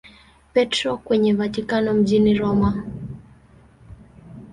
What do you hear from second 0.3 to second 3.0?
Petro kwenye Vatikano mjini Roma.